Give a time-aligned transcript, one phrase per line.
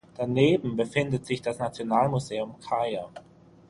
[0.17, 3.07] Daneben befindet sich das Nationalmuseum Chaiya.